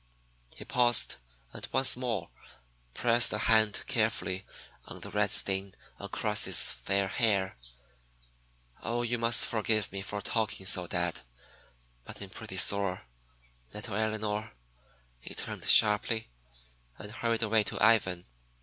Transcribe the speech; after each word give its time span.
He 0.55 0.65
paused 0.65 1.17
and 1.53 1.67
once 1.71 1.95
more 1.95 2.31
pressed 2.95 3.31
a 3.33 3.37
hand 3.37 3.83
carefully 3.85 4.47
on 4.87 5.01
the 5.01 5.11
red 5.11 5.29
stain 5.29 5.75
across 5.99 6.45
his 6.45 6.71
fair 6.71 7.07
hair. 7.07 7.55
"Oh, 8.81 9.03
you 9.03 9.19
must 9.19 9.45
forgive 9.45 9.91
me 9.91 10.01
for 10.01 10.19
talking 10.19 10.65
so, 10.65 10.87
dad, 10.87 11.21
but 12.03 12.19
I'm 12.19 12.31
pretty 12.31 12.57
sore. 12.57 13.03
Little 13.75 13.93
Elinor" 13.95 14.53
He 15.21 15.35
turned 15.35 15.69
sharply, 15.69 16.29
and 16.97 17.11
hurried 17.11 17.43
away 17.43 17.61
to 17.65 17.79
Ivan. 17.79 18.25